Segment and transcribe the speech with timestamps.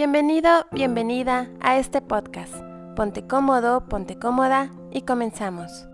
[0.00, 2.54] Bienvenido, bienvenida a este podcast.
[2.96, 5.86] Ponte cómodo, ponte cómoda y comenzamos.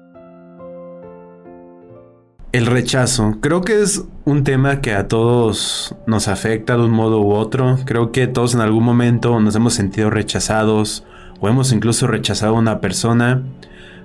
[2.53, 3.38] El rechazo.
[3.40, 7.79] Creo que es un tema que a todos nos afecta de un modo u otro.
[7.84, 11.04] Creo que todos en algún momento nos hemos sentido rechazados
[11.41, 13.43] o hemos incluso rechazado a una persona.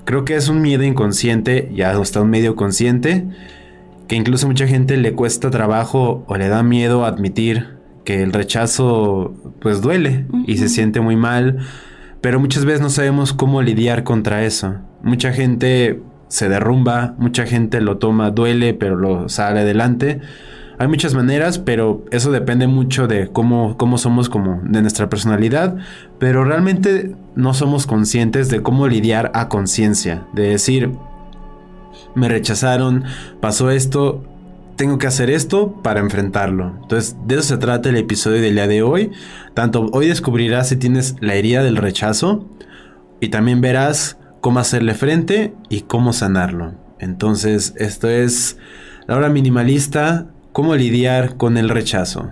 [0.06, 3.28] Creo que es un miedo inconsciente, ya hasta un medio consciente,
[4.08, 8.34] que incluso a mucha gente le cuesta trabajo o le da miedo admitir que el
[8.34, 11.60] rechazo pues duele y se siente muy mal,
[12.22, 14.76] pero muchas veces no sabemos cómo lidiar contra eso.
[15.04, 20.22] Mucha gente se derrumba, mucha gente lo toma, duele, pero lo sale adelante.
[20.80, 25.76] Hay muchas maneras, pero eso depende mucho de cómo, cómo somos como de nuestra personalidad,
[26.20, 30.92] pero realmente no somos conscientes de cómo lidiar a conciencia, de decir,
[32.16, 33.04] me rechazaron,
[33.42, 34.24] pasó esto,
[34.82, 36.76] tengo que hacer esto para enfrentarlo.
[36.82, 39.12] Entonces, de eso se trata el episodio del día de hoy.
[39.54, 42.48] Tanto hoy descubrirás si tienes la herida del rechazo
[43.20, 46.74] y también verás cómo hacerle frente y cómo sanarlo.
[46.98, 48.58] Entonces, esto es
[49.06, 52.32] la hora minimalista, cómo lidiar con el rechazo.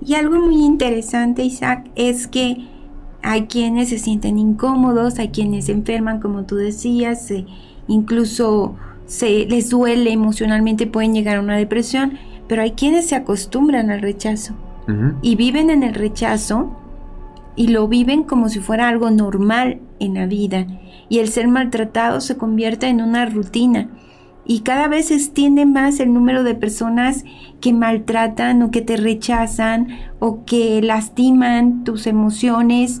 [0.00, 2.56] Y algo muy interesante, Isaac, es que
[3.20, 7.30] hay quienes se sienten incómodos, hay quienes se enferman, como tú decías,
[7.86, 8.76] incluso
[9.06, 12.18] se les duele emocionalmente, pueden llegar a una depresión,
[12.48, 14.54] pero hay quienes se acostumbran al rechazo
[15.20, 16.76] y viven en el rechazo
[17.56, 20.66] y lo viven como si fuera algo normal en la vida
[21.08, 23.88] y el ser maltratado se convierte en una rutina
[24.44, 27.24] y cada vez se extiende más el número de personas
[27.60, 29.88] que maltratan o que te rechazan
[30.20, 33.00] o que lastiman tus emociones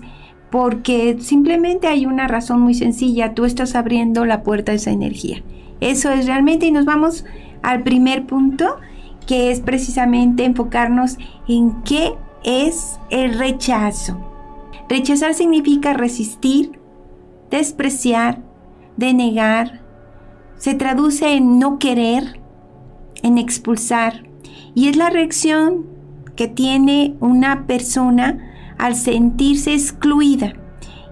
[0.50, 5.42] porque simplemente hay una razón muy sencilla, tú estás abriendo la puerta a esa energía.
[5.80, 7.24] Eso es realmente y nos vamos
[7.62, 8.76] al primer punto
[9.26, 14.16] que es precisamente enfocarnos en qué es el rechazo.
[14.88, 16.78] Rechazar significa resistir,
[17.50, 18.42] despreciar,
[18.96, 19.80] denegar.
[20.56, 22.40] Se traduce en no querer,
[23.22, 24.24] en expulsar.
[24.74, 25.86] Y es la reacción
[26.36, 28.38] que tiene una persona
[28.78, 30.54] al sentirse excluida.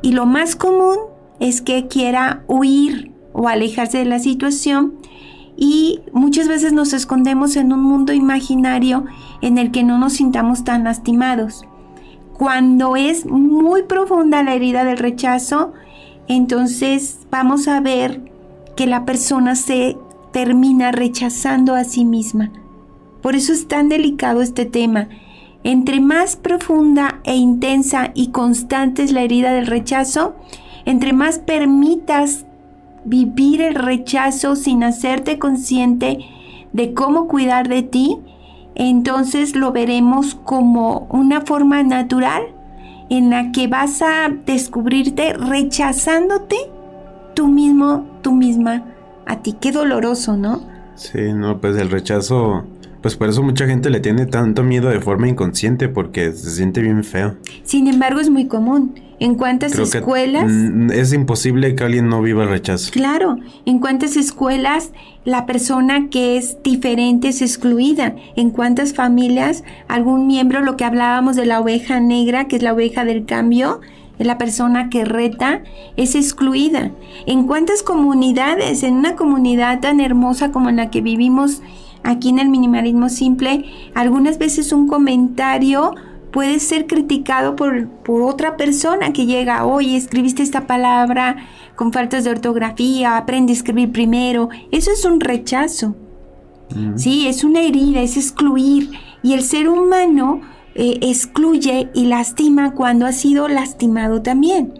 [0.02, 0.98] Y lo más común
[1.40, 4.94] es que quiera huir o alejarse de la situación
[5.56, 9.04] y muchas veces nos escondemos en un mundo imaginario
[9.42, 11.64] en el que no nos sintamos tan lastimados.
[12.32, 15.72] Cuando es muy profunda la herida del rechazo,
[16.26, 18.32] entonces vamos a ver
[18.76, 19.96] que la persona se
[20.32, 22.50] termina rechazando a sí misma.
[23.22, 25.08] Por eso es tan delicado este tema.
[25.62, 30.34] Entre más profunda e intensa y constante es la herida del rechazo,
[30.84, 32.44] entre más permitas
[33.04, 36.18] vivir el rechazo sin hacerte consciente
[36.72, 38.18] de cómo cuidar de ti,
[38.74, 42.42] entonces lo veremos como una forma natural
[43.10, 46.56] en la que vas a descubrirte rechazándote
[47.34, 48.84] tú mismo, tú misma
[49.26, 49.54] a ti.
[49.60, 50.62] Qué doloroso, ¿no?
[50.94, 52.64] Sí, no, pues el rechazo,
[53.04, 56.80] pues por eso mucha gente le tiene tanto miedo de forma inconsciente porque se siente
[56.80, 57.34] bien feo.
[57.62, 58.98] Sin embargo, es muy común.
[59.20, 60.50] ¿En cuántas escuelas?
[60.90, 62.90] es imposible que alguien no viva el rechazo.
[62.92, 64.92] Claro, en cuántas escuelas
[65.26, 68.16] la persona que es diferente es excluida.
[68.36, 72.72] En cuántas familias algún miembro, lo que hablábamos de la oveja negra, que es la
[72.72, 73.82] oveja del cambio,
[74.18, 75.62] es la persona que reta,
[75.98, 76.90] es excluida.
[77.26, 81.60] En cuántas comunidades, en una comunidad tan hermosa como en la que vivimos
[82.04, 85.94] aquí en el minimalismo simple, algunas veces un comentario
[86.30, 91.36] puede ser criticado por, por otra persona que llega, oye, escribiste esta palabra
[91.76, 94.48] con faltas de ortografía, aprende a escribir primero.
[94.70, 95.94] Eso es un rechazo.
[96.74, 96.96] Mm.
[96.96, 98.90] Sí, es una herida, es excluir.
[99.22, 100.40] Y el ser humano
[100.74, 104.74] eh, excluye y lastima cuando ha sido lastimado también.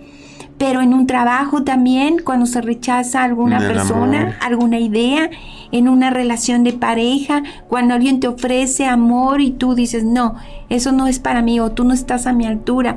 [0.67, 5.29] Pero en un trabajo también, cuando se rechaza alguna persona, alguna idea,
[5.73, 10.37] en una relación de pareja, cuando alguien te ofrece amor y tú dices, no,
[10.71, 12.97] eso no es para mí o tú no estás a mi altura.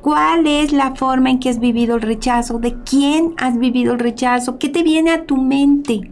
[0.00, 2.58] ¿Cuál es la forma en que has vivido el rechazo?
[2.58, 4.58] ¿De quién has vivido el rechazo?
[4.58, 6.10] ¿Qué te viene a tu mente?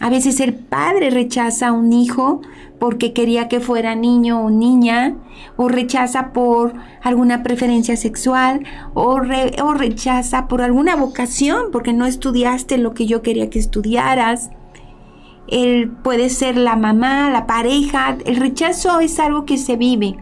[0.00, 2.40] A veces el padre rechaza a un hijo
[2.82, 5.14] porque quería que fuera niño o niña,
[5.56, 9.20] o rechaza por alguna preferencia sexual, o,
[9.62, 14.50] o, rechaza por alguna vocación, porque no estudiaste lo que yo quería que estudiaras
[15.46, 18.16] él puede ser la mamá, la pareja.
[18.24, 20.16] El rechazo es algo que se vive.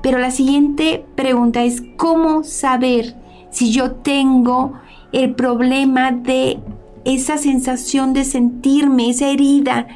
[0.00, 3.16] Pero la siguiente pregunta es, ¿cómo saber
[3.50, 4.74] si yo tengo
[5.10, 6.60] el problema de
[7.04, 9.88] esa sensación de sentirme, esa herida,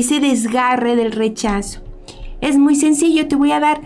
[0.00, 1.80] ese desgarre del rechazo?
[2.40, 3.80] Es muy sencillo, te voy a dar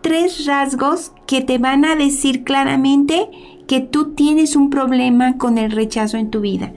[0.00, 3.28] tres rasgos que te van a decir claramente
[3.66, 6.72] que tú tienes un problema con el rechazo en tu vida.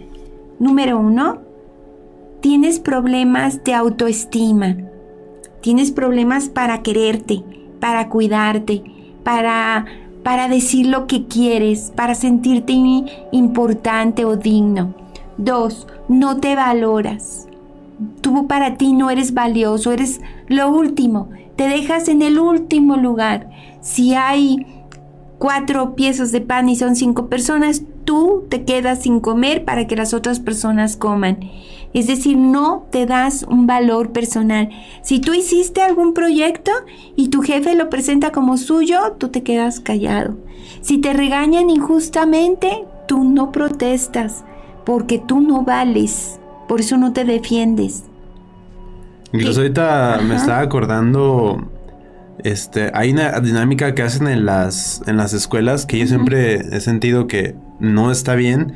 [0.59, 1.41] Número uno,
[2.41, 4.77] tienes problemas de autoestima.
[5.61, 7.43] Tienes problemas para quererte,
[7.79, 8.83] para cuidarte,
[9.23, 9.85] para,
[10.23, 12.73] para decir lo que quieres, para sentirte
[13.31, 14.95] importante o digno.
[15.37, 17.46] Dos, no te valoras.
[18.21, 21.29] Tú para ti no eres valioso, eres lo último.
[21.55, 23.49] Te dejas en el último lugar.
[23.81, 24.65] Si hay
[25.39, 29.95] cuatro piezas de pan y son cinco personas, tú te quedas sin comer para que
[29.95, 31.39] las otras personas coman.
[31.93, 34.69] Es decir, no te das un valor personal.
[35.01, 36.71] Si tú hiciste algún proyecto
[37.15, 40.37] y tu jefe lo presenta como suyo, tú te quedas callado.
[40.81, 44.43] Si te regañan injustamente, tú no protestas
[44.85, 46.39] porque tú no vales.
[46.67, 48.03] Por eso no te defiendes.
[49.33, 51.67] Incluso ahorita me estaba acordando
[52.43, 56.79] este, hay una dinámica que hacen en las, en las escuelas que yo siempre he
[56.81, 58.73] sentido que no está bien.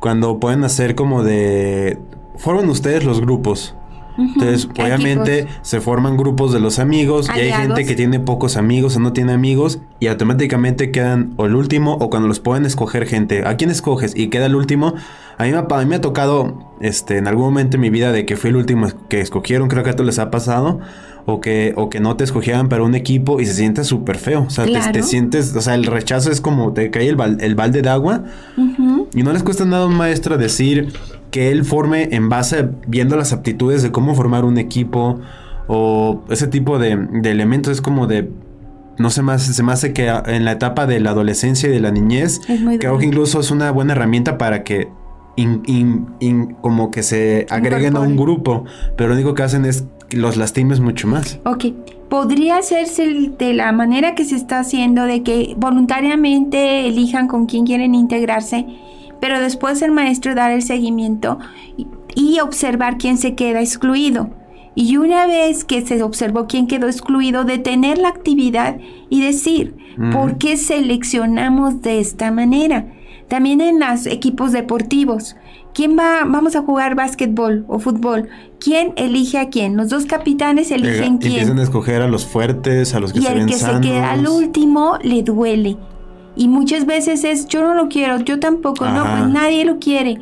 [0.00, 1.98] Cuando pueden hacer como de...
[2.36, 3.76] Forman ustedes los grupos.
[4.16, 8.96] Entonces, obviamente se forman grupos de los amigos y hay gente que tiene pocos amigos
[8.96, 13.06] o no tiene amigos y automáticamente quedan o el último o cuando los pueden escoger
[13.06, 13.46] gente.
[13.46, 14.16] ¿A quién escoges?
[14.16, 14.94] Y queda el último.
[15.36, 18.12] A mí, me, a mí me ha tocado este, en algún momento en mi vida
[18.12, 19.68] de que fui el último que escogieron.
[19.68, 20.80] Creo que a todos les ha pasado
[21.26, 24.44] o que, o que no te escogieran para un equipo y se siente súper feo.
[24.46, 27.82] O sea, te, sientes, o sea, el rechazo es como te cae el, el balde
[27.82, 28.24] de agua
[29.14, 30.92] y no les cuesta nada a un maestro decir
[31.30, 35.20] que él forme en base viendo las aptitudes de cómo formar un equipo
[35.66, 36.92] o ese tipo de,
[37.24, 37.72] elementos.
[37.72, 38.30] Es como de
[38.96, 41.80] no sé más, se me hace que en la etapa de la adolescencia y de
[41.80, 42.40] la niñez,
[42.78, 44.88] creo que incluso es una buena herramienta para que
[46.60, 48.64] como que se agreguen a un grupo,
[48.96, 51.40] pero lo único que hacen es los lastimes mucho más.
[51.44, 51.66] Ok,
[52.08, 57.66] podría hacerse de la manera que se está haciendo, de que voluntariamente elijan con quién
[57.66, 58.66] quieren integrarse,
[59.20, 61.38] pero después el maestro dar el seguimiento
[62.14, 64.30] y, observar quién se queda excluido.
[64.76, 68.76] Y una vez que se observó quién quedó excluido, detener la actividad
[69.08, 69.76] y decir,
[70.12, 72.86] ¿por qué seleccionamos de esta manera?
[73.28, 75.36] También en los equipos deportivos.
[75.74, 76.24] ¿Quién va?
[76.24, 78.28] Vamos a jugar básquetbol o fútbol.
[78.60, 79.76] ¿Quién elige a quién?
[79.76, 81.32] Los dos capitanes eligen quién.
[81.32, 84.28] Empiezan a escoger a los fuertes, a los que y el que se queda al
[84.28, 85.76] último le duele.
[86.36, 90.18] Y muchas veces es, yo no lo quiero, yo tampoco, no, pues nadie lo quiere.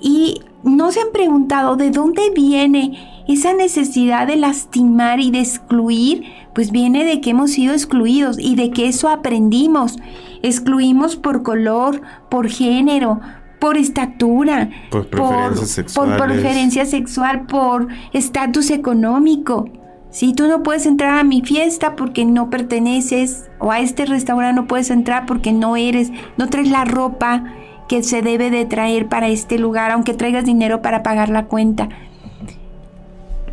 [0.00, 6.24] Y no se han preguntado de dónde viene esa necesidad de lastimar y de excluir,
[6.54, 9.96] pues viene de que hemos sido excluidos y de que eso aprendimos.
[10.44, 13.18] Excluimos por color, por género,
[13.58, 19.70] por estatura, por preferencia, por, preferencia sexual, por estatus económico.
[20.10, 24.60] Si tú no puedes entrar a mi fiesta porque no perteneces, o a este restaurante
[24.60, 27.44] no puedes entrar porque no eres, no traes la ropa
[27.88, 31.88] que se debe de traer para este lugar, aunque traigas dinero para pagar la cuenta.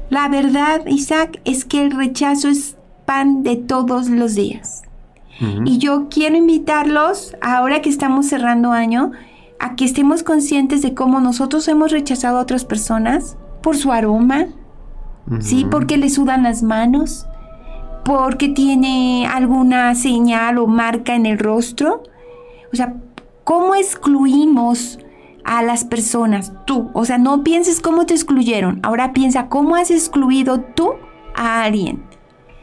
[0.09, 4.83] La verdad, Isaac, es que el rechazo es pan de todos los días.
[5.65, 9.11] Y yo quiero invitarlos, ahora que estamos cerrando año,
[9.59, 14.47] a que estemos conscientes de cómo nosotros hemos rechazado a otras personas por su aroma,
[15.39, 15.65] ¿sí?
[15.69, 17.25] Porque le sudan las manos,
[18.03, 22.03] porque tiene alguna señal o marca en el rostro.
[22.73, 22.95] O sea,
[23.43, 24.99] ¿cómo excluimos
[25.43, 26.53] a las personas?
[26.65, 30.93] Tú, o sea, no pienses cómo te excluyeron, ahora piensa cómo has excluido tú
[31.35, 32.10] a alguien.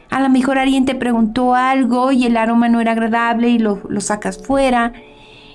[0.09, 3.81] A lo mejor alguien te preguntó algo y el aroma no era agradable y lo,
[3.89, 4.93] lo sacas fuera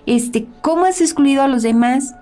[0.06, 2.14] este, cómo has excluido a los demás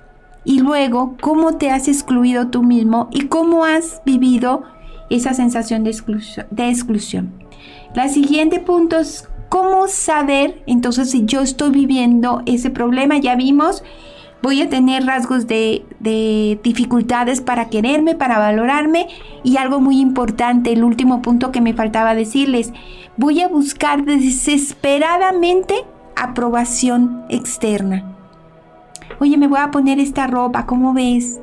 [0.44, 4.64] y luego cómo te has excluido tú mismo y cómo has vivido
[5.10, 6.46] esa sensación de exclusión.
[6.50, 7.32] De exclusión.
[7.94, 13.18] La siguiente punto es cómo saber entonces si yo estoy viviendo ese problema.
[13.18, 13.84] Ya vimos,
[14.42, 19.06] voy a tener rasgos de, de, dificultades para quererme, para valorarme
[19.44, 22.72] y algo muy importante, el último punto que me faltaba decirles,
[23.16, 25.74] voy a buscar desesperadamente
[26.16, 28.04] aprobación externa.
[29.20, 31.40] Oye, me voy a poner esta ropa, ¿cómo ves?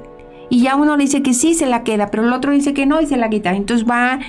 [0.49, 2.85] Y ya uno le dice que sí, se la queda, pero el otro dice que
[2.85, 3.51] no y se la quita.
[3.51, 4.19] Entonces va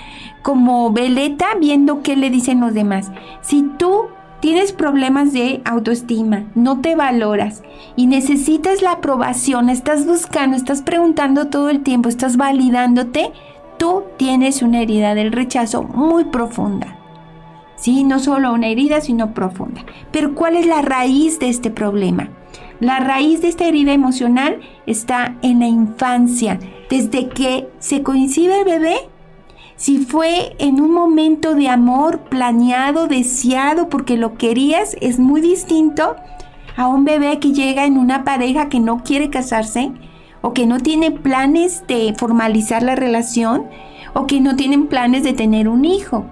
[0.43, 3.11] como veleta viendo qué le dicen los demás.
[3.41, 4.09] Si tú
[4.40, 7.62] tienes problemas de autoestima, no te valoras
[7.97, 13.32] y necesitas la aprobación, estás buscando, estás preguntando todo el tiempo, estás validándote,
[13.78, 16.97] tú tienes una herida del rechazo muy profunda.
[17.80, 18.04] ¿sí?
[18.04, 19.85] No solo una herida, sino profunda.
[20.12, 22.28] Pero ¿cuál es la raíz de este problema?
[22.78, 26.59] La raíz de esta herida emocional está en la infancia.
[26.88, 29.10] Desde que se coincide el bebé,
[29.81, 36.17] si fue en un momento de amor planeado, deseado, porque lo querías, es muy distinto
[36.77, 39.91] a un bebé que llega en una pareja que no quiere casarse
[40.43, 43.69] o que no tiene planes de formalizar la relación
[44.13, 46.27] o que no tienen planes de tener un hijo.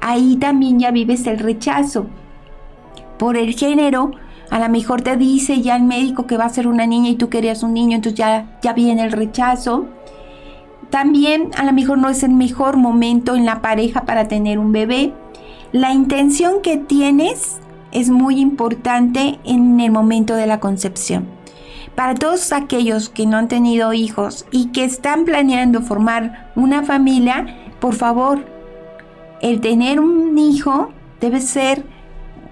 [0.00, 2.06] Ahí también ya vives el rechazo.
[3.18, 4.12] Por el género,
[4.48, 7.16] a lo mejor te dice ya el médico que va a ser una niña y
[7.16, 9.88] tú querías un niño, entonces ya, ya viene el rechazo.
[10.94, 14.70] También a lo mejor no es el mejor momento en la pareja para tener un
[14.70, 15.12] bebé.
[15.72, 17.58] La intención que tienes
[17.90, 21.26] es muy importante en el momento de la concepción.
[21.96, 27.44] Para todos aquellos que no han tenido hijos y que están planeando formar una familia,
[27.80, 28.44] por favor,
[29.42, 31.84] el tener un hijo debe ser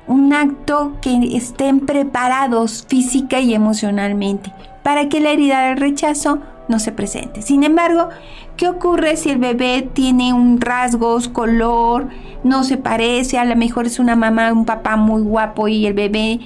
[0.08, 6.40] un acto que estén preparados física y emocionalmente para que la herida del rechazo
[6.72, 7.42] no se presente.
[7.42, 8.08] Sin embargo,
[8.56, 12.08] ¿qué ocurre si el bebé tiene un rasgos, color,
[12.42, 15.94] no se parece, a lo mejor es una mamá, un papá muy guapo y el
[15.94, 16.40] bebé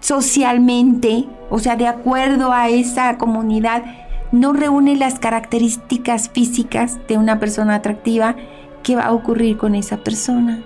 [0.00, 3.84] socialmente, o sea, de acuerdo a esa comunidad,
[4.32, 8.36] no reúne las características físicas de una persona atractiva,
[8.82, 10.62] ¿qué va a ocurrir con esa persona?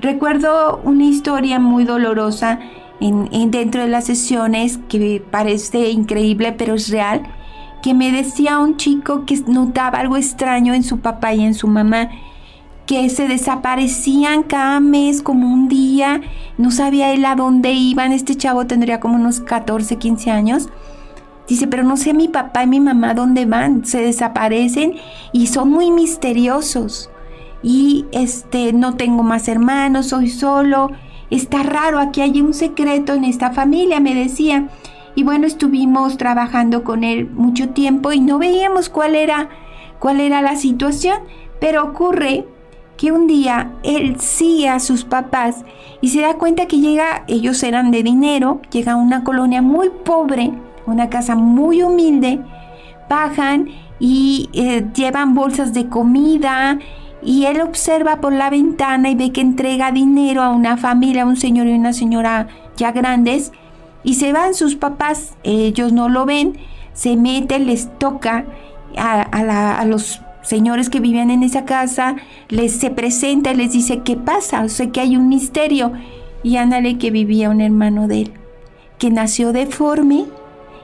[0.00, 2.58] Recuerdo una historia muy dolorosa
[3.00, 7.22] en, dentro de las sesiones que parece increíble pero es real,
[7.82, 11.68] que me decía un chico que notaba algo extraño en su papá y en su
[11.68, 12.10] mamá,
[12.86, 16.20] que se desaparecían cada mes como un día,
[16.56, 20.68] no sabía él a dónde iban, este chavo tendría como unos 14, 15 años.
[21.48, 24.94] Dice, pero no sé mi papá y mi mamá dónde van, se desaparecen
[25.32, 27.10] y son muy misteriosos
[27.62, 30.90] y este no tengo más hermanos, soy solo.
[31.30, 34.68] Está raro, aquí hay un secreto en esta familia, me decía.
[35.16, 39.48] Y bueno, estuvimos trabajando con él mucho tiempo y no veíamos cuál era
[39.98, 41.18] cuál era la situación,
[41.60, 42.46] pero ocurre
[42.96, 45.64] que un día él sigue a sus papás
[46.00, 49.90] y se da cuenta que llega, ellos eran de dinero, llega a una colonia muy
[50.04, 50.52] pobre,
[50.86, 52.40] una casa muy humilde,
[53.08, 53.68] bajan
[53.98, 56.78] y eh, llevan bolsas de comida
[57.22, 61.36] y él observa por la ventana y ve que entrega dinero a una familia, un
[61.36, 63.52] señor y una señora ya grandes,
[64.06, 66.56] y se van sus papás, ellos no lo ven,
[66.92, 68.46] se mete, les toca
[68.96, 72.14] a, los señores que vivían en esa casa,
[72.48, 75.92] les se presenta y les dice qué pasa, o sea que hay un misterio.
[76.44, 78.32] Y ándale que vivía un hermano de él,
[78.96, 80.26] que nació deforme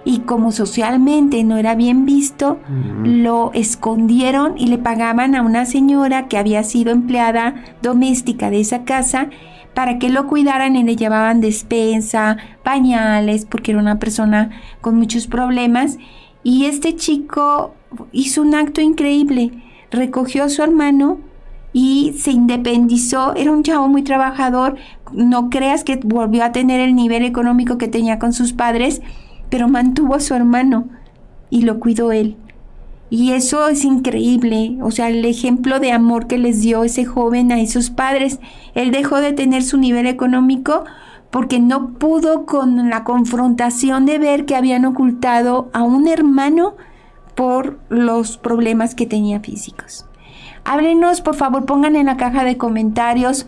[0.04, 2.58] y como socialmente no era bien visto,
[3.04, 8.82] lo escondieron y le pagaban a una señora que había sido empleada doméstica de esa
[8.82, 9.28] casa
[9.74, 14.50] para que lo cuidaran y le llevaban despensa, pañales, porque era una persona
[14.80, 15.98] con muchos problemas.
[16.42, 17.74] Y este chico
[18.12, 19.52] hizo un acto increíble,
[19.90, 21.18] recogió a su hermano
[21.72, 24.76] y se independizó, era un chavo muy trabajador,
[25.12, 29.00] no creas que volvió a tener el nivel económico que tenía con sus padres,
[29.48, 30.88] pero mantuvo a su hermano
[31.48, 32.36] y lo cuidó él.
[33.12, 37.52] Y eso es increíble, o sea, el ejemplo de amor que les dio ese joven
[37.52, 38.40] a esos padres.
[38.74, 40.84] Él dejó de tener su nivel económico
[41.30, 46.74] porque no pudo con la confrontación de ver que habían ocultado a un hermano
[47.34, 50.06] por los problemas que tenía físicos.
[50.64, 53.46] Háblenos, por favor, pongan en la caja de comentarios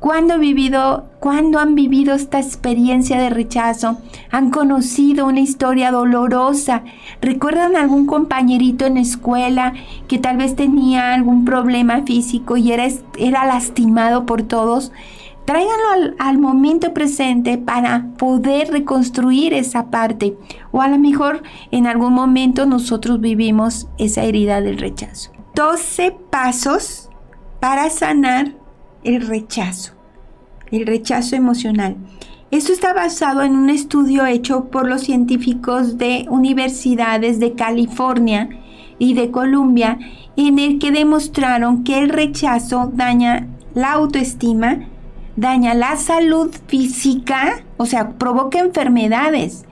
[0.00, 3.98] ¿Cuándo, vivido, ¿Cuándo han vivido esta experiencia de rechazo?
[4.30, 6.84] ¿Han conocido una historia dolorosa?
[7.20, 9.74] ¿Recuerdan algún compañerito en escuela
[10.08, 12.88] que tal vez tenía algún problema físico y era,
[13.18, 14.90] era lastimado por todos?
[15.44, 20.34] Tráiganlo al, al, momento presente para poder reconstruir esa parte.
[20.72, 21.42] O a lo mejor
[21.72, 25.30] en algún momento nosotros vivimos esa herida del rechazo.
[25.54, 27.10] 12 pasos
[27.60, 28.59] para sanar
[29.04, 29.92] el rechazo,
[30.70, 31.96] el rechazo emocional.
[32.50, 38.48] Esto está basado en un estudio hecho por los científicos de universidades de California
[38.98, 39.98] y de Columbia,
[40.36, 44.88] en el que demostraron que el rechazo daña la autoestima,
[45.36, 49.64] daña la salud física, o sea, provoca enfermedades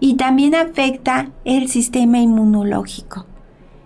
[0.00, 3.26] y también afecta el sistema inmunológico.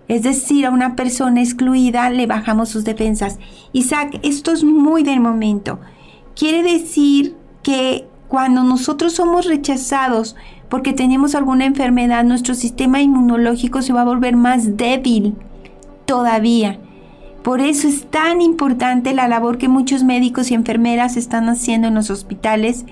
[0.07, 3.39] Es decir, a una persona excluida le bajamos sus defensas.
[3.73, 5.79] Isaac, esto es muy del momento.
[6.35, 10.35] Quiere decir que cuando nosotros somos rechazados
[10.69, 15.35] porque tenemos alguna enfermedad, nuestro sistema inmunológico se va a volver más débil
[16.05, 16.79] todavía.
[17.43, 21.95] Por eso es tan importante la labor que muchos médicos y enfermeras están haciendo en
[21.95, 22.85] los hospitales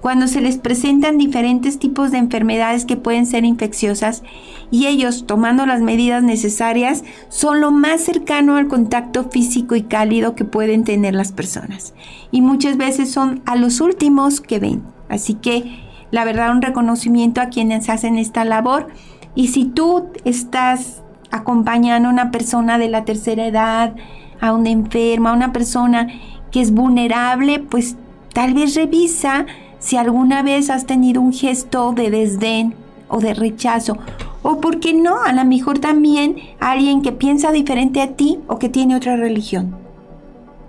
[0.00, 4.22] cuando se les presentan diferentes tipos de enfermedades que pueden ser infecciosas
[4.70, 10.34] y ellos, tomando las medidas necesarias, son lo más cercano al contacto físico y cálido
[10.34, 11.94] que pueden tener las personas.
[12.30, 14.82] Y muchas veces son a los últimos que ven.
[15.08, 18.88] Así que, la verdad, un reconocimiento a quienes hacen esta labor.
[19.34, 23.94] Y si tú estás acompañando a una persona de la tercera edad,
[24.40, 26.08] a una enferma, a una persona
[26.50, 27.96] que es vulnerable, pues
[28.32, 29.46] tal vez revisa
[29.78, 32.74] si alguna vez has tenido un gesto de desdén
[33.08, 33.98] o de rechazo.
[34.42, 38.58] O por qué no, a lo mejor también alguien que piensa diferente a ti o
[38.58, 39.76] que tiene otra religión.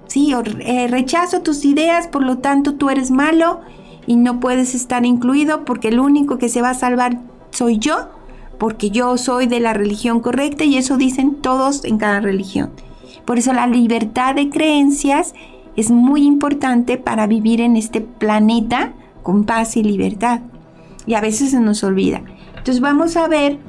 [0.07, 3.61] Sí, o eh, rechazo tus ideas, por lo tanto tú eres malo
[4.05, 7.19] y no puedes estar incluido porque el único que se va a salvar
[7.51, 8.09] soy yo,
[8.57, 12.71] porque yo soy de la religión correcta y eso dicen todos en cada religión.
[13.25, 15.33] Por eso la libertad de creencias
[15.77, 18.93] es muy importante para vivir en este planeta
[19.23, 20.41] con paz y libertad.
[21.05, 22.21] Y a veces se nos olvida.
[22.57, 23.59] Entonces vamos a ver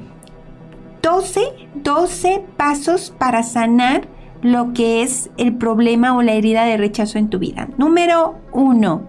[1.01, 1.41] 12,
[1.75, 4.07] 12 pasos para sanar
[4.41, 7.69] lo que es el problema o la herida de rechazo en tu vida.
[7.77, 9.01] Número 1.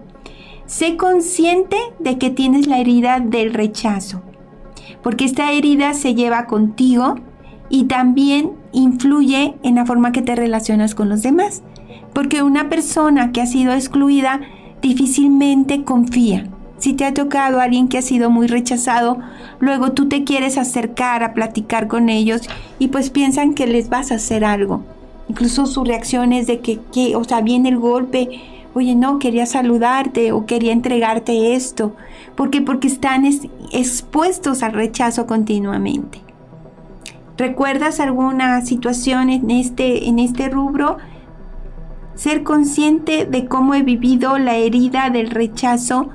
[0.65, 4.21] Sé consciente de que tienes la herida del rechazo,
[5.01, 7.15] porque esta herida se lleva contigo
[7.69, 11.63] y también influye en la forma que te relacionas con los demás,
[12.13, 14.41] porque una persona que ha sido excluida
[14.81, 16.47] difícilmente confía.
[16.77, 19.19] Si te ha tocado alguien que ha sido muy rechazado,
[19.59, 22.41] luego tú te quieres acercar a platicar con ellos
[22.79, 24.81] y pues piensan que les vas a hacer algo.
[25.29, 28.41] Incluso su reacción es de que, que o sea, viene el golpe,
[28.73, 31.95] oye, no, quería saludarte o quería entregarte esto.
[32.35, 32.61] ¿Por qué?
[32.61, 33.25] Porque están
[33.71, 36.19] expuestos al rechazo continuamente.
[37.37, 40.97] ¿Recuerdas alguna situación en este, en este rubro?
[42.21, 46.09] Ser consciente de cómo he vivido la herida del rechazo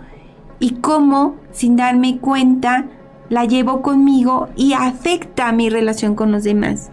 [0.61, 2.85] y cómo, sin darme cuenta,
[3.29, 6.93] la llevo conmigo y afecta mi relación con los demás.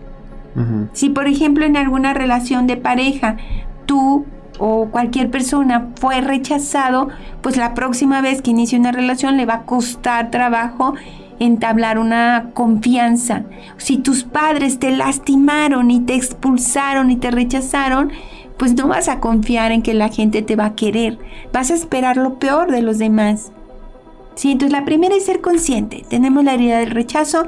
[0.94, 3.38] Si, por ejemplo, en alguna relación de pareja
[3.86, 4.26] tú
[4.58, 7.10] o cualquier persona fue rechazado,
[7.42, 10.96] pues la próxima vez que inicie una relación le va a costar trabajo
[11.38, 13.44] entablar una confianza.
[13.78, 18.12] Si tus padres te lastimaron y te expulsaron y te rechazaron,
[18.58, 21.18] pues no vas a confiar en que la gente te va a querer,
[21.52, 23.52] vas a esperar lo peor de los demás.
[24.36, 26.06] Sí, entonces la primera es ser consciente.
[26.10, 27.46] Tenemos la herida del rechazo.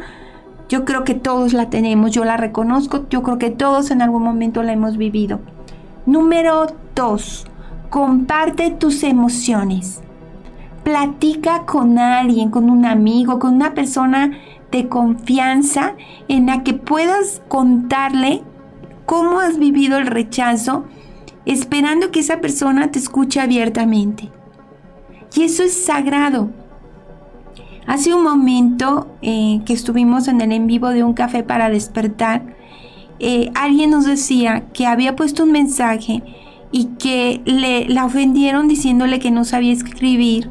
[0.69, 4.23] Yo creo que todos la tenemos, yo la reconozco, yo creo que todos en algún
[4.23, 5.39] momento la hemos vivido.
[6.05, 7.45] Número dos,
[7.89, 10.01] comparte tus emociones.
[10.83, 14.37] Platica con alguien, con un amigo, con una persona
[14.71, 15.93] de confianza
[16.27, 18.43] en la que puedas contarle
[19.05, 20.85] cómo has vivido el rechazo,
[21.45, 24.31] esperando que esa persona te escuche abiertamente.
[25.35, 26.49] Y eso es sagrado.
[27.87, 32.55] Hace un momento eh, que estuvimos en el en vivo de un café para despertar,
[33.19, 36.23] eh, alguien nos decía que había puesto un mensaje
[36.71, 40.49] y que le, la ofendieron diciéndole que no sabía escribir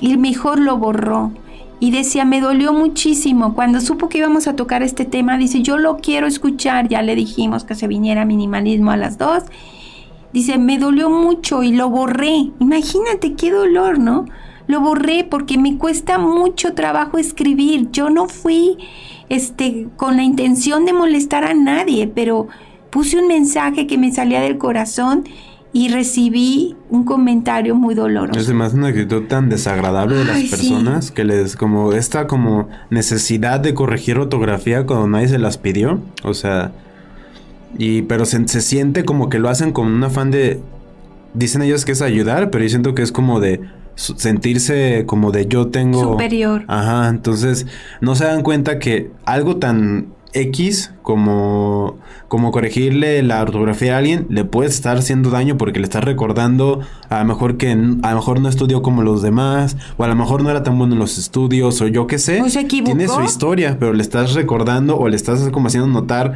[0.00, 1.32] y mejor lo borró
[1.80, 3.54] y decía, me dolió muchísimo.
[3.54, 6.88] Cuando supo que íbamos a tocar este tema, dice, yo lo quiero escuchar.
[6.88, 9.42] Ya le dijimos que se viniera minimalismo a las dos.
[10.34, 12.50] Dice, me dolió mucho y lo borré.
[12.58, 14.26] Imagínate qué dolor, ¿no?
[14.66, 17.92] Lo borré porque me cuesta mucho trabajo escribir.
[17.92, 18.76] Yo no fui
[19.28, 22.48] este, con la intención de molestar a nadie, pero
[22.90, 25.22] puse un mensaje que me salía del corazón
[25.72, 28.40] y recibí un comentario muy doloroso.
[28.40, 33.60] Es más una actitud tan desagradable de las personas que les como esta como necesidad
[33.60, 36.72] de corregir ortografía cuando nadie se las pidió, o sea,
[37.78, 40.60] y pero se, se siente como que lo hacen con un afán de
[41.34, 43.60] dicen ellos que es ayudar, pero yo siento que es como de
[43.96, 46.64] sentirse como de yo tengo superior.
[46.68, 47.66] Ajá, entonces
[48.00, 54.26] no se dan cuenta que algo tan X como, como corregirle la ortografía a alguien
[54.30, 58.16] le puede estar haciendo daño porque le estás recordando a lo mejor que a lo
[58.16, 60.98] mejor no estudió como los demás o a lo mejor no era tan bueno en
[60.98, 62.42] los estudios o yo qué sé.
[62.84, 66.34] Tiene su historia, pero le estás recordando o le estás como haciendo notar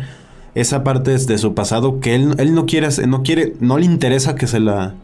[0.61, 4.35] esa parte de su pasado que él, él no quiere, no quiere, no le interesa
[4.35, 4.95] que se la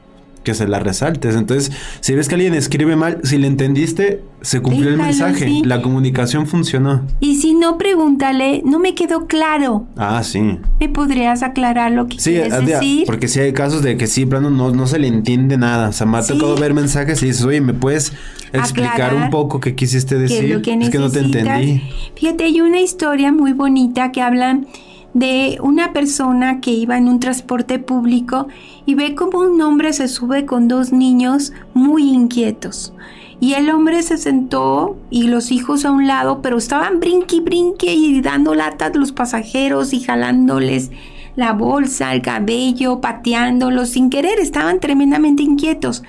[0.45, 1.35] que se la resaltes.
[1.35, 5.63] Entonces, si ves que alguien escribe mal, si le entendiste, se cumplió el mensaje.
[5.65, 7.03] La comunicación funcionó.
[7.19, 9.87] Y si no, pregúntale, no me quedó claro.
[9.97, 10.59] Ah, sí.
[10.79, 13.07] ¿Me podrías aclarar lo que quieres decir?
[13.07, 15.89] Porque si hay casos de que sí, plano, no, no se le entiende nada.
[15.89, 18.13] O sea, me ha tocado ver mensajes y dices, oye, ¿me puedes
[18.53, 20.53] explicar un poco qué quisiste decir?
[20.53, 21.83] es, que es que no te entendí.
[22.15, 24.67] Fíjate, hay una historia muy bonita que hablan
[25.15, 28.49] de una persona que iba en un transporte público
[28.85, 32.93] y ve como un hombre se sube con dos niños muy inquietos.
[33.41, 37.93] Y el hombre se sentó y los hijos a un lado, pero estaban brinqui, brinque
[37.95, 40.91] y dando lata a los pasajeros y jalándoles
[41.37, 46.03] la bolsa, el cabello, pateándolos sin querer, estaban tremendamente inquietos.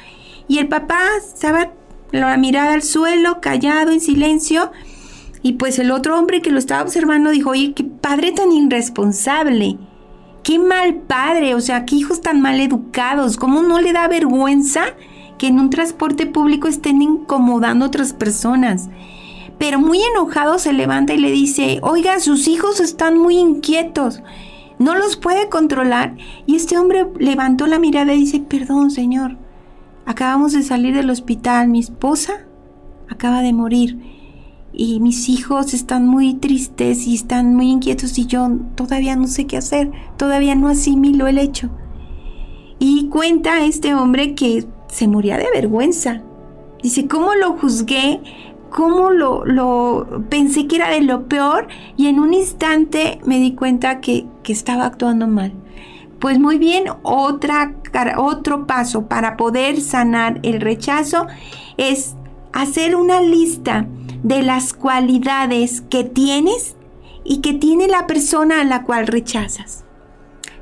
[0.47, 1.71] Y el papá estaba
[2.11, 4.71] la mirada al suelo, callado, en silencio.
[5.45, 9.77] Y pues el otro hombre que lo estaba observando dijo, oye, qué padre tan irresponsable.
[10.41, 13.37] Qué mal padre, o sea, qué hijos tan mal educados.
[13.37, 14.85] ¿Cómo no le da vergüenza
[15.37, 18.89] que en un transporte público estén incomodando a otras personas?
[19.59, 24.23] Pero muy enojado se levanta y le dice, oiga, sus hijos están muy inquietos
[24.79, 26.17] no los puede controlar.
[26.47, 29.37] Y este hombre levantó la mirada y dice, perdón Señor,
[30.07, 32.47] acabamos de salir del hospital, mi esposa
[33.07, 34.14] acaba de morir
[34.77, 39.47] y mis hijos están muy tristes y están muy inquietos y yo todavía no sé
[39.47, 41.69] qué hacer, todavía no asimilo el hecho.
[42.77, 46.21] Y cuenta este hombre que se moría de vergüenza.
[46.83, 48.21] Dice, ¿cómo lo juzgué?
[48.69, 53.53] cómo lo, lo, pensé que era de lo peor y en un instante me di
[53.53, 55.53] cuenta que, que estaba actuando mal.
[56.19, 57.73] Pues muy bien, otra,
[58.17, 61.25] otro paso para poder sanar el rechazo
[61.77, 62.15] es
[62.51, 63.87] hacer una lista
[64.23, 66.75] de las cualidades que tienes
[67.23, 69.85] y que tiene la persona a la cual rechazas.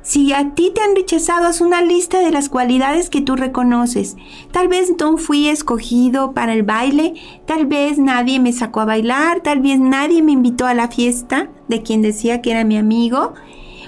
[0.04, 4.16] Si a ti te han rechazado, haz una lista de las cualidades que tú reconoces.
[4.52, 7.14] Tal vez no fui escogido para el baile,
[7.46, 11.48] tal vez nadie me sacó a bailar, tal vez nadie me invitó a la fiesta
[11.68, 13.32] de quien decía que era mi amigo,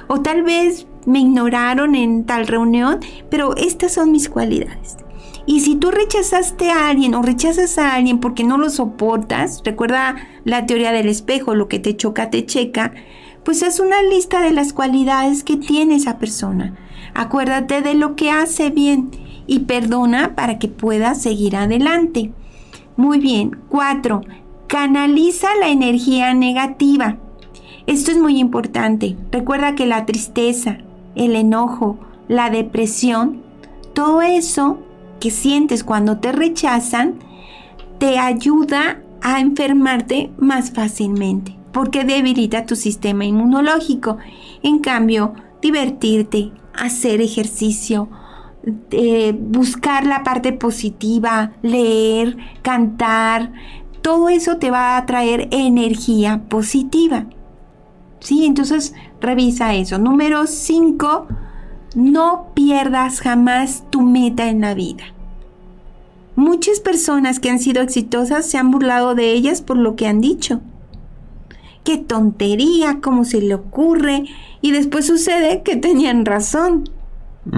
[0.09, 3.01] o tal vez me ignoraron en tal reunión,
[3.31, 4.97] pero estas son mis cualidades.
[5.47, 10.17] Y si tú rechazaste a alguien o rechazas a alguien porque no lo soportas, recuerda
[10.45, 12.93] la teoría del espejo, lo que te choca, te checa,
[13.45, 16.75] pues es una lista de las cualidades que tiene esa persona.
[17.15, 19.11] Acuérdate de lo que hace bien
[19.47, 22.33] y perdona para que pueda seguir adelante.
[22.97, 23.57] Muy bien.
[23.69, 24.23] Cuatro,
[24.67, 27.19] canaliza la energía negativa.
[27.87, 29.17] Esto es muy importante.
[29.31, 30.79] Recuerda que la tristeza,
[31.15, 33.43] el enojo, la depresión,
[33.95, 34.79] todo eso
[35.21, 37.19] que sientes cuando te rechazan,
[37.99, 44.17] te ayuda a enfermarte más fácilmente porque debilita tu sistema inmunológico.
[44.63, 48.09] En cambio, divertirte, hacer ejercicio,
[48.91, 53.53] eh, buscar la parte positiva, leer, cantar,
[54.01, 57.27] todo eso te va a traer energía positiva.
[58.21, 58.47] ¿Sí?
[58.47, 59.99] Entonces, revisa eso.
[59.99, 61.27] Número 5,
[61.97, 65.03] no pierdas jamás tu meta en la vida.
[66.37, 70.21] Muchas personas que han sido exitosas se han burlado de ellas por lo que han
[70.21, 70.61] dicho
[71.87, 74.25] qué tontería, cómo se le ocurre.
[74.61, 76.91] Y después sucede que tenían razón.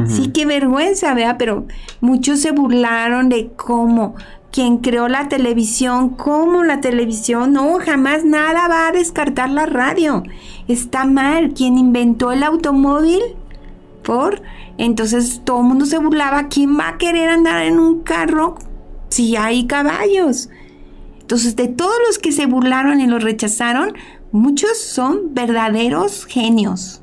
[0.07, 1.67] Sí, qué vergüenza, vea, pero
[2.03, 4.17] muchos se burlaron de cómo
[4.53, 10.25] quien creó la televisión, cómo la televisión, no, jamás nada va a descartar la radio.
[10.69, 11.55] Está mal.
[11.55, 13.23] Quien inventó el automóvil,
[14.79, 16.49] Entonces todo el mundo se burlaba.
[16.49, 18.57] ¿Quién va a querer andar en un carro
[19.09, 20.49] si hay caballos?
[21.21, 23.93] Entonces, de todos los que se burlaron y los rechazaron,
[24.33, 27.03] muchos son verdaderos genios.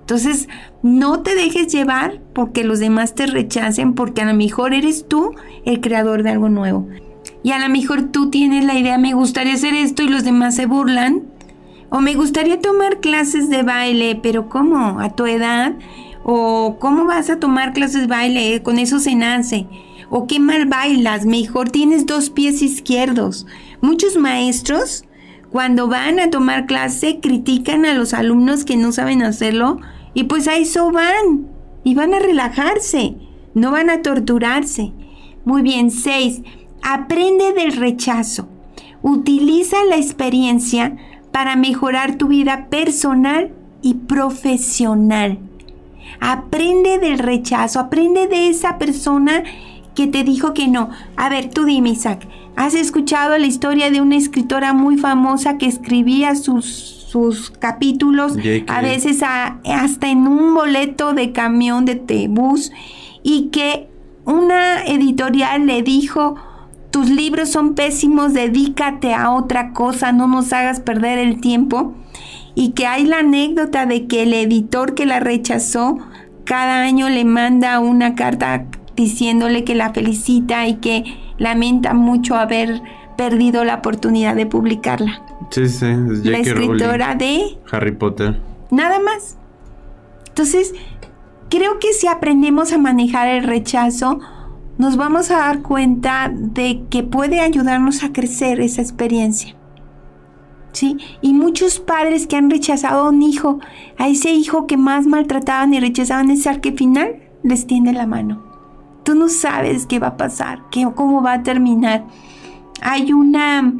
[0.00, 0.46] Entonces,
[0.82, 5.34] no te dejes llevar porque los demás te rechacen, porque a lo mejor eres tú
[5.64, 6.86] el creador de algo nuevo.
[7.42, 10.54] Y a lo mejor tú tienes la idea, me gustaría hacer esto y los demás
[10.54, 11.22] se burlan.
[11.88, 15.00] O me gustaría tomar clases de baile, pero ¿cómo?
[15.00, 15.72] ¿A tu edad?
[16.28, 18.60] ¿O cómo vas a tomar clases de baile?
[18.64, 19.68] Con eso se nace.
[20.10, 21.24] ¿O qué mal bailas?
[21.24, 23.46] Mejor tienes dos pies izquierdos.
[23.80, 25.04] Muchos maestros
[25.52, 29.78] cuando van a tomar clase critican a los alumnos que no saben hacerlo
[30.14, 31.46] y pues a eso van
[31.84, 33.14] y van a relajarse,
[33.54, 34.92] no van a torturarse.
[35.44, 36.42] Muy bien, 6.
[36.82, 38.48] Aprende del rechazo.
[39.00, 40.96] Utiliza la experiencia
[41.30, 45.38] para mejorar tu vida personal y profesional.
[46.20, 49.42] Aprende del rechazo, aprende de esa persona
[49.94, 50.90] que te dijo que no.
[51.16, 55.66] A ver, tú dime, Isaac, ¿has escuchado la historia de una escritora muy famosa que
[55.66, 58.36] escribía sus, sus capítulos,
[58.68, 62.70] a veces hasta en un boleto de camión de bus,
[63.22, 63.88] y que
[64.24, 66.36] una editorial le dijo,
[66.90, 71.94] tus libros son pésimos, dedícate a otra cosa, no nos hagas perder el tiempo?
[72.56, 75.98] Y que hay la anécdota de que el editor que la rechazó
[76.44, 78.66] cada año le manda una carta
[78.96, 81.04] diciéndole que la felicita y que
[81.38, 82.82] lamenta mucho haber
[83.16, 85.22] perdido la oportunidad de publicarla.
[85.50, 88.40] Sí, sí, es La escritora de Harry Potter.
[88.70, 89.36] Nada más.
[90.28, 90.74] Entonces,
[91.50, 94.18] creo que si aprendemos a manejar el rechazo,
[94.78, 99.54] nos vamos a dar cuenta de que puede ayudarnos a crecer esa experiencia.
[100.76, 100.98] ¿Sí?
[101.22, 103.60] Y muchos padres que han rechazado a un hijo,
[103.96, 108.06] a ese hijo que más maltrataban y rechazaban, es al que final les tiende la
[108.06, 108.42] mano.
[109.02, 112.04] Tú no sabes qué va a pasar, qué, cómo va a terminar.
[112.82, 113.72] Hay una,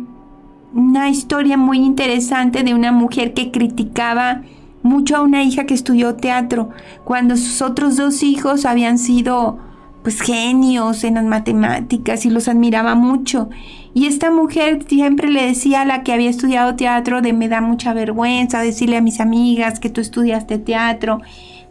[0.72, 4.40] una historia muy interesante de una mujer que criticaba
[4.82, 6.70] mucho a una hija que estudió teatro,
[7.04, 9.58] cuando sus otros dos hijos habían sido
[10.06, 13.50] pues genios en las matemáticas y los admiraba mucho.
[13.92, 17.60] Y esta mujer siempre le decía a la que había estudiado teatro de me da
[17.60, 21.22] mucha vergüenza decirle a mis amigas que tú estudiaste teatro,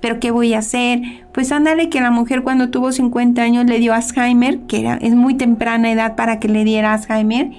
[0.01, 1.01] pero ¿qué voy a hacer?
[1.31, 5.15] Pues ándale que la mujer cuando tuvo 50 años le dio Alzheimer, que era, es
[5.15, 7.51] muy temprana edad para que le diera Alzheimer,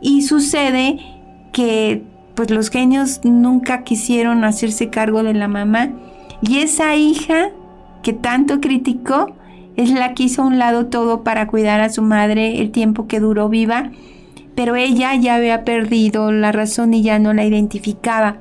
[0.00, 1.00] y sucede
[1.50, 2.04] que
[2.36, 5.90] pues los genios nunca quisieron hacerse cargo de la mamá
[6.40, 7.48] y esa hija
[8.04, 9.34] que tanto criticó,
[9.76, 13.06] es la que hizo a un lado todo para cuidar a su madre el tiempo
[13.06, 13.90] que duró viva,
[14.54, 18.38] pero ella ya había perdido la razón y ya no la identificaba.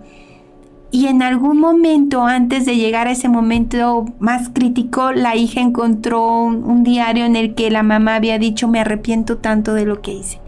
[0.91, 6.43] Y en algún momento, antes de llegar a ese momento más crítico, la hija encontró
[6.43, 10.13] un, diario en el que la mamá había dicho, me arrepiento tanto de lo que
[10.13, 10.39] hice.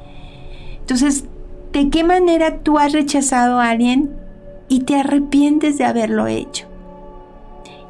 [0.82, 1.26] Entonces,
[1.74, 4.12] ¿de qué manera tú has rechazado a alguien
[4.70, 6.68] y te arrepientes de haberlo hecho?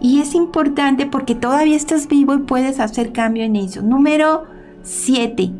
[0.05, 3.81] Y es importante porque todavía estás vivo y puedes hacer cambio en eso.
[3.81, 4.43] Número
[4.83, 5.51] 7.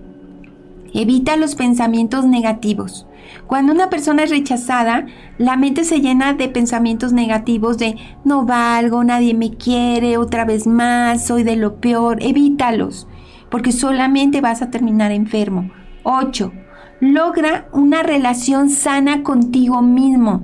[0.93, 3.07] Evita los pensamientos negativos.
[3.47, 5.07] Cuando una persona es rechazada,
[5.39, 10.67] la mente se llena de pensamientos negativos de no valgo, nadie me quiere, otra vez
[10.67, 12.21] más, soy de lo peor.
[12.21, 13.07] Evítalos,
[13.49, 15.71] porque solamente vas a terminar enfermo.
[16.03, 16.51] 8.
[16.99, 20.43] Logra una relación sana contigo mismo.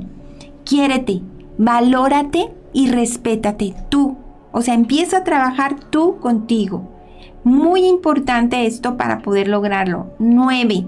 [0.65, 1.21] Quiérete,
[1.59, 4.17] valórate y respétate tú.
[4.51, 6.89] O sea, empieza a trabajar tú contigo.
[7.43, 10.07] Muy importante esto para poder lograrlo.
[10.19, 10.86] 9.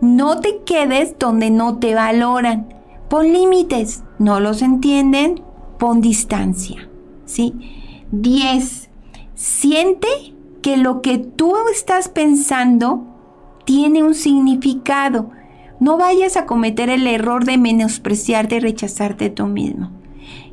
[0.00, 2.74] No te quedes donde no te valoran.
[3.08, 4.02] Pon límites.
[4.18, 5.42] No los entienden.
[5.78, 6.88] Pon distancia.
[7.26, 7.54] ¿Sí?
[8.12, 8.90] 10.
[9.34, 10.08] Siente
[10.62, 13.04] que lo que tú estás pensando
[13.64, 15.30] tiene un significado.
[15.80, 19.90] No vayas a cometer el error de menospreciarte y rechazarte tú mismo.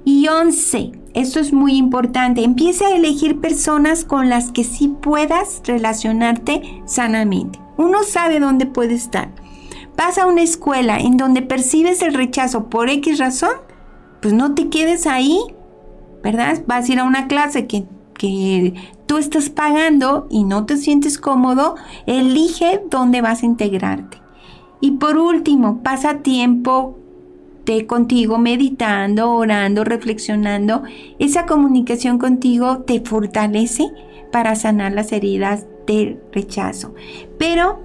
[0.04, 5.62] Y 11, esto es muy importante, empieza a elegir personas con las que sí puedas
[5.66, 7.60] relacionarte sanamente.
[7.78, 9.30] Uno sabe dónde puede estar.
[9.98, 13.54] Vas a una escuela en donde percibes el rechazo por X razón,
[14.22, 15.40] pues no te quedes ahí,
[16.24, 16.64] ¿verdad?
[16.66, 17.86] Vas a ir a una clase que,
[18.16, 18.74] que
[19.06, 21.76] tú estás pagando y no te sientes cómodo,
[22.08, 24.18] elige dónde vas a integrarte.
[24.80, 26.98] Y por último, pasa tiempo
[27.88, 30.84] contigo meditando, orando, reflexionando,
[31.20, 33.90] esa comunicación contigo te fortalece
[34.32, 36.94] para sanar las heridas del rechazo.
[37.38, 37.80] Pero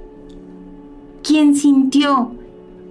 [1.23, 2.33] quien sintió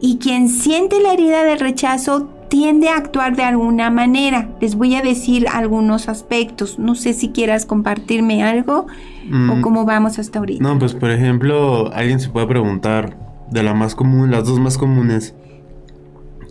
[0.01, 4.49] y quien siente la herida del rechazo tiende a actuar de alguna manera.
[4.61, 6.79] Les voy a decir algunos aspectos.
[6.79, 8.87] No sé si quieras compartirme algo
[9.31, 9.61] o mm.
[9.61, 10.63] cómo vamos hasta ahorita.
[10.63, 13.17] No, pues por ejemplo, alguien se puede preguntar
[13.49, 15.35] de la más común, las dos más comunes.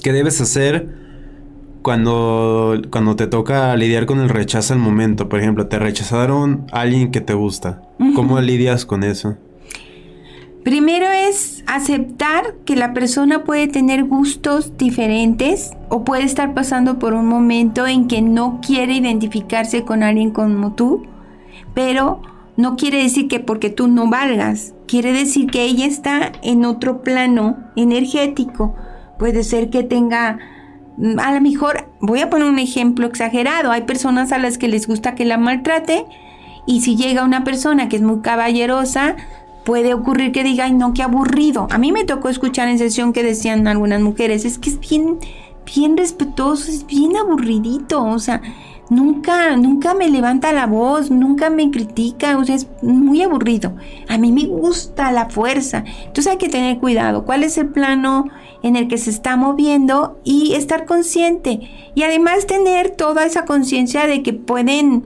[0.05, 0.87] ¿Qué debes hacer
[1.81, 5.31] cuando, cuando te toca lidiar con el rechazo al momento?
[5.31, 7.81] Por ejemplo, te rechazaron a alguien que te gusta.
[8.14, 9.38] ¿Cómo lidias con eso?
[10.62, 17.14] Primero es aceptar que la persona puede tener gustos diferentes o puede estar pasando por
[17.14, 21.07] un momento en que no quiere identificarse con alguien como tú,
[21.73, 22.21] pero
[22.59, 27.01] no quiere decir que porque tú no valgas, quiere decir que ella está en otro
[27.01, 28.75] plano energético
[29.18, 30.38] Puede ser que tenga,
[30.96, 34.68] mm, a lo mejor, voy a poner un ejemplo exagerado, hay personas a las que
[34.68, 36.07] les gusta que la maltrate
[36.66, 39.16] y si llega una persona que es muy caballerosa,
[39.64, 41.66] puede ocurrir que diga, ay no, qué aburrido.
[41.70, 45.18] A mí me tocó escuchar en sesión que decían algunas mujeres, es que es bien,
[45.66, 48.40] bien respetuoso, es bien aburridito, o sea,
[48.90, 53.75] nunca, nunca me levanta la voz, nunca me critica, o sea, es muy aburrido.
[54.09, 55.85] A mí me gusta la fuerza.
[56.07, 57.25] Entonces hay que tener cuidado.
[57.25, 58.29] ¿Cuál es el plano
[58.62, 61.61] en el que se está moviendo y estar consciente?
[61.94, 65.05] Y además tener toda esa conciencia de que pueden,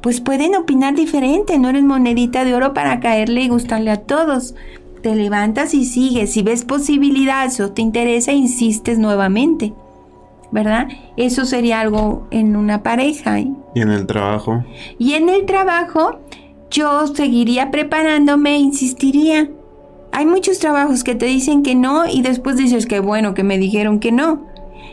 [0.00, 1.58] pues pueden opinar diferente.
[1.58, 4.54] No eres monedita de oro para caerle y gustarle a todos.
[5.02, 6.32] Te levantas y sigues.
[6.32, 9.74] Si ves posibilidades o te interesa, insistes nuevamente.
[10.52, 10.88] ¿Verdad?
[11.16, 13.40] Eso sería algo en una pareja.
[13.40, 14.64] ¿Y en el trabajo?
[14.98, 16.20] Y en el trabajo
[16.70, 19.50] yo seguiría preparándome, insistiría.
[20.12, 23.58] Hay muchos trabajos que te dicen que no y después dices que bueno, que me
[23.58, 24.46] dijeron que no.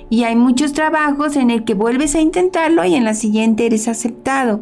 [0.10, 3.88] Y hay muchos trabajos en el que vuelves a intentarlo y en la siguiente eres
[3.88, 4.62] aceptado.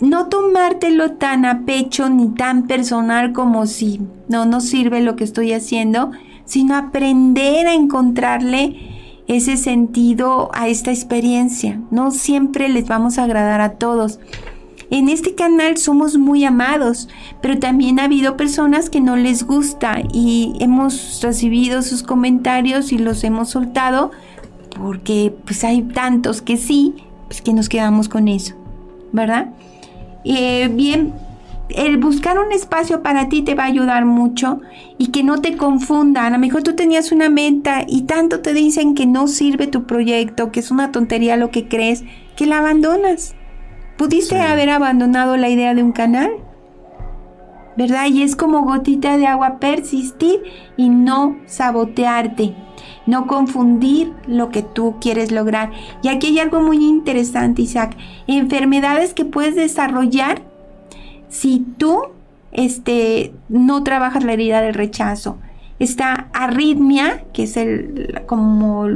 [0.00, 5.24] no tomártelo tan a pecho ni tan personal como si no nos sirve lo que
[5.24, 6.12] estoy haciendo,
[6.44, 8.97] sino aprender a encontrarle
[9.28, 11.80] ese sentido a esta experiencia.
[11.90, 14.18] No siempre les vamos a agradar a todos.
[14.90, 17.08] En este canal somos muy amados,
[17.42, 22.98] pero también ha habido personas que no les gusta y hemos recibido sus comentarios y
[22.98, 24.10] los hemos soltado
[24.78, 26.94] porque pues hay tantos que sí,
[27.26, 28.54] pues que nos quedamos con eso,
[29.12, 29.50] ¿verdad?
[30.24, 31.12] Eh, bien,
[31.70, 34.60] el buscar un espacio para ti te va a ayudar mucho
[34.96, 36.26] y que no te confundan.
[36.26, 39.84] A lo mejor tú tenías una meta y tanto te dicen que no sirve tu
[39.84, 42.04] proyecto, que es una tontería lo que crees,
[42.36, 43.34] que la abandonas.
[43.96, 46.30] Pudiste haber abandonado la idea de un canal,
[47.76, 48.06] ¿verdad?
[48.06, 50.42] Y es como gotita de agua persistir
[50.76, 52.54] y no sabotearte,
[53.06, 55.72] no confundir lo que tú quieres lograr.
[56.02, 57.96] Y aquí hay algo muy interesante, Isaac.
[58.26, 60.47] Enfermedades que puedes desarrollar
[61.28, 62.00] si tú
[62.52, 65.38] este, no trabajas la herida del rechazo.
[65.78, 68.86] Esta arritmia, que es el, como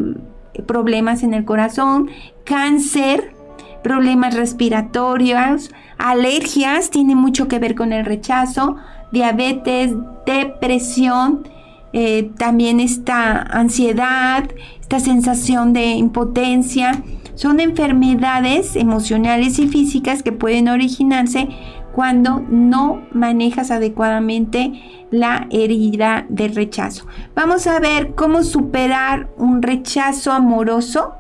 [0.67, 2.11] problemas en el corazón,
[2.45, 3.35] cáncer,
[3.83, 8.77] problemas respiratorios, alergias, tiene mucho que ver con el rechazo,
[9.13, 9.93] diabetes,
[10.27, 11.49] depresión,
[11.93, 14.45] eh, también esta ansiedad,
[14.81, 17.03] esta sensación de impotencia.
[17.35, 21.49] Son enfermedades emocionales y físicas que pueden originarse
[21.93, 24.73] cuando no manejas adecuadamente
[25.11, 27.07] la herida del rechazo.
[27.35, 31.15] Vamos a ver cómo superar un rechazo amoroso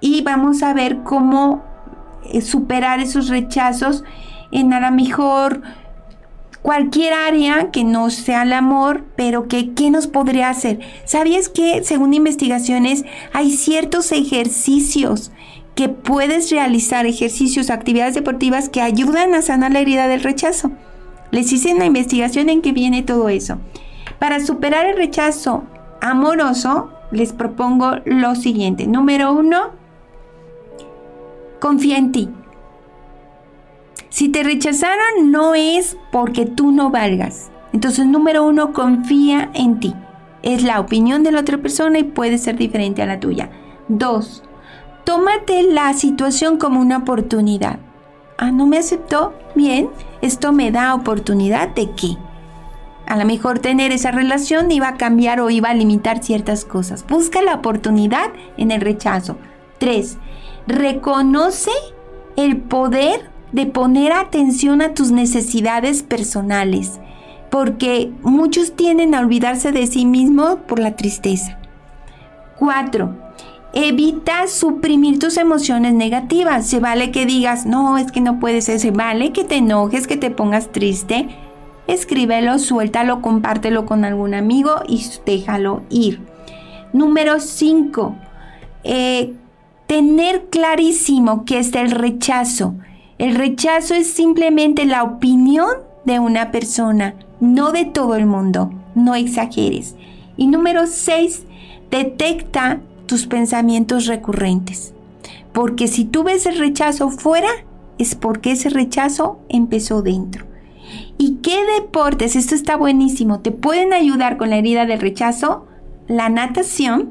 [0.00, 1.62] y vamos a ver cómo
[2.24, 4.04] eh, superar esos rechazos
[4.52, 5.62] en a lo mejor
[6.62, 10.80] cualquier área que no sea el amor, pero que qué nos podría hacer.
[11.04, 15.30] ¿Sabías que según investigaciones hay ciertos ejercicios
[15.74, 20.72] que puedes realizar ejercicios, actividades deportivas que ayudan a sanar la herida del rechazo.
[21.30, 23.58] Les hice una investigación en que viene todo eso.
[24.18, 25.64] Para superar el rechazo
[26.00, 28.86] amoroso, les propongo lo siguiente.
[28.86, 29.70] Número uno,
[31.60, 32.28] confía en ti.
[34.08, 37.50] Si te rechazaron no es porque tú no valgas.
[37.72, 39.94] Entonces, número uno, confía en ti.
[40.42, 43.50] Es la opinión de la otra persona y puede ser diferente a la tuya.
[43.88, 44.42] Dos,
[45.10, 47.80] tómate la situación como una oportunidad.
[48.38, 49.34] Ah, no me aceptó.
[49.56, 49.90] Bien,
[50.22, 52.16] esto me da oportunidad de qué.
[53.08, 57.04] A lo mejor tener esa relación iba a cambiar o iba a limitar ciertas cosas.
[57.08, 59.36] Busca la oportunidad en el rechazo.
[59.78, 60.16] 3.
[60.68, 61.72] Reconoce
[62.36, 67.00] el poder de poner atención a tus necesidades personales,
[67.50, 71.58] porque muchos tienden a olvidarse de sí mismos por la tristeza.
[72.60, 73.29] 4
[73.72, 76.66] Evita suprimir tus emociones negativas.
[76.66, 78.80] Se vale que digas, no, es que no puedes ser.
[78.80, 81.28] Se vale que te enojes, que te pongas triste.
[81.86, 86.20] Escríbelo, suéltalo, compártelo con algún amigo y déjalo ir.
[86.92, 88.16] Número 5.
[88.82, 89.34] Eh,
[89.86, 92.74] tener clarísimo que es el rechazo.
[93.18, 95.68] El rechazo es simplemente la opinión
[96.04, 98.72] de una persona, no de todo el mundo.
[98.94, 99.94] No exageres.
[100.36, 101.44] Y número 6.
[101.90, 102.80] Detecta
[103.10, 104.94] tus pensamientos recurrentes.
[105.52, 107.48] Porque si tú ves el rechazo fuera,
[107.98, 110.46] es porque ese rechazo empezó dentro.
[111.18, 112.36] ¿Y qué deportes?
[112.36, 113.40] Esto está buenísimo.
[113.40, 115.66] ¿Te pueden ayudar con la herida del rechazo?
[116.06, 117.10] La natación.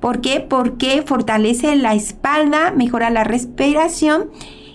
[0.00, 0.40] ¿Por qué?
[0.40, 4.30] Porque fortalece la espalda, mejora la respiración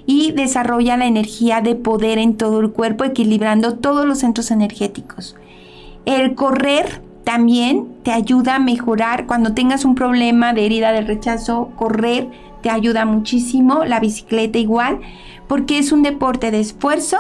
[0.06, 5.36] y desarrolla la energía de poder en todo el cuerpo, equilibrando todos los centros energéticos.
[6.06, 11.72] El correr también te ayuda a mejorar cuando tengas un problema de herida del rechazo,
[11.76, 12.30] correr
[12.62, 15.00] te ayuda muchísimo, la bicicleta igual,
[15.48, 17.18] porque es un deporte de esfuerzo,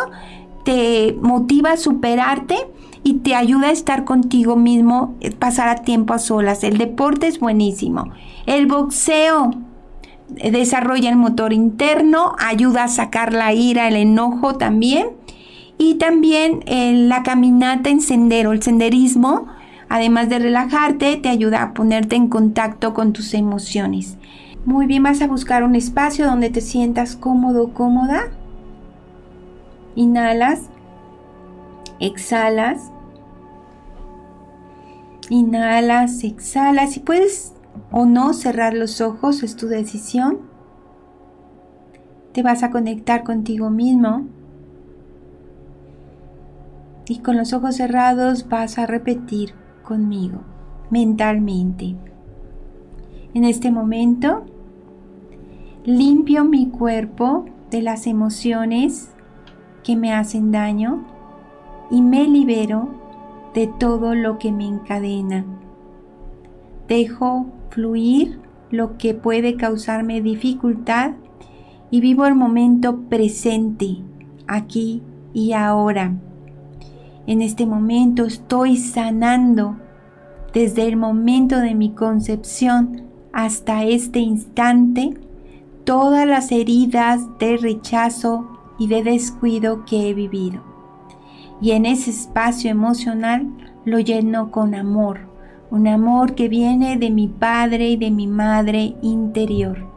[0.63, 2.56] te motiva a superarte
[3.04, 6.63] y te ayuda a estar contigo mismo, eh, pasar a tiempo a solas.
[6.63, 8.12] El deporte es buenísimo.
[8.46, 9.52] El boxeo
[10.38, 15.08] eh, desarrolla el motor interno, ayuda a sacar la ira, el enojo también.
[15.78, 19.48] Y también eh, la caminata en sendero, el senderismo,
[19.91, 24.17] Además de relajarte, te ayuda a ponerte en contacto con tus emociones.
[24.63, 28.29] Muy bien, vas a buscar un espacio donde te sientas cómodo, cómoda.
[29.96, 30.69] Inhalas,
[32.00, 32.89] exhalas.
[35.29, 36.94] Inhalas, exhalas.
[36.94, 37.52] Si puedes
[37.92, 40.39] o no cerrar los ojos, es tu decisión.
[42.31, 44.25] Te vas a conectar contigo mismo.
[47.08, 49.54] Y con los ojos cerrados vas a repetir
[49.84, 50.42] conmigo
[50.92, 51.96] mentalmente.
[53.34, 54.44] En este momento,
[55.86, 59.10] limpio mi cuerpo de las emociones
[59.84, 61.06] que me hacen daño
[61.90, 62.90] y me libero
[63.56, 65.46] de todo lo que me encadena.
[66.88, 71.13] Dejo fluir lo que puede causarme dificultad
[71.90, 73.98] y vivo el momento presente,
[74.48, 75.02] aquí
[75.34, 76.15] y ahora.
[77.28, 79.78] En este momento estoy sanando
[80.54, 85.17] desde el momento de mi concepción hasta este instante
[85.84, 88.48] todas las heridas de rechazo
[88.78, 90.62] y de descuido que he vivido.
[91.62, 93.48] Y en ese espacio emocional
[93.86, 95.19] lo lleno con amor,
[95.69, 99.88] un amor que viene de mi Padre y de mi Madre interior.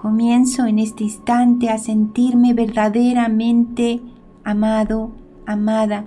[0.00, 4.00] Comienzo en este instante a sentirme verdaderamente
[4.44, 5.12] amado,
[5.46, 6.04] amada.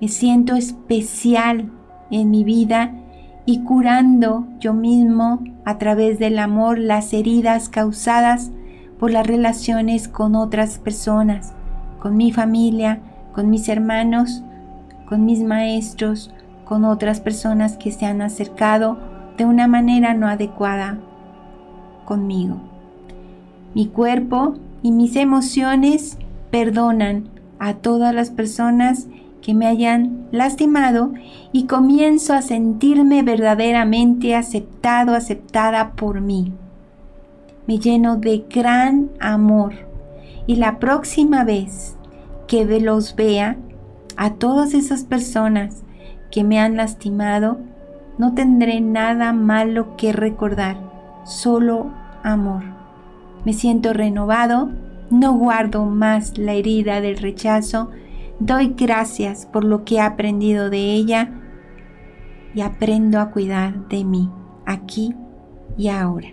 [0.00, 1.70] Me siento especial
[2.10, 2.94] en mi vida
[3.46, 8.50] y curando yo mismo a través del amor las heridas causadas
[8.98, 11.54] por las relaciones con otras personas,
[11.98, 13.00] con mi familia,
[13.32, 14.42] con mis hermanos,
[15.08, 16.32] con mis maestros,
[16.64, 18.98] con otras personas que se han acercado
[19.36, 20.98] de una manera no adecuada
[22.04, 22.60] conmigo.
[23.74, 26.18] Mi cuerpo y mis emociones
[26.50, 29.06] perdonan a todas las personas
[29.40, 31.12] que me hayan lastimado
[31.52, 36.52] y comienzo a sentirme verdaderamente aceptado, aceptada por mí.
[37.66, 39.74] Me lleno de gran amor
[40.46, 41.96] y la próxima vez
[42.48, 43.56] que los vea
[44.16, 45.82] a todas esas personas
[46.30, 47.58] que me han lastimado,
[48.18, 50.76] no tendré nada malo que recordar,
[51.24, 51.90] solo
[52.22, 52.62] amor.
[53.44, 54.70] Me siento renovado,
[55.10, 57.90] no guardo más la herida del rechazo,
[58.40, 61.30] Doy gracias por lo que he aprendido de ella
[62.54, 64.30] y aprendo a cuidar de mí
[64.64, 65.14] aquí
[65.76, 66.28] y ahora.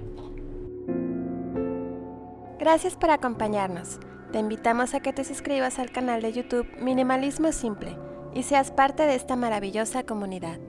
[2.57, 3.99] Gracias por acompañarnos.
[4.31, 7.97] Te invitamos a que te suscribas al canal de YouTube Minimalismo Simple
[8.33, 10.59] y seas parte de esta maravillosa comunidad.